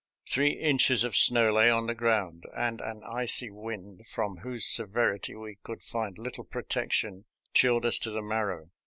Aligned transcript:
Three 0.27 0.53
inches 0.53 1.03
of 1.03 1.15
snow 1.15 1.51
lay 1.53 1.69
on 1.69 1.85
the 1.85 1.93
ground 1.93 2.45
and 2.57 2.81
an 2.81 3.03
icy 3.03 3.51
wind, 3.51 4.07
from 4.07 4.37
whose 4.37 4.65
severity 4.65 5.35
we 5.35 5.57
could 5.61 5.81
flnd 5.81 6.17
little 6.17 6.43
protection, 6.43 7.25
chilled 7.53 7.85
us 7.85 7.99
to 7.99 8.09
the 8.09 8.23
marrow. 8.23 8.71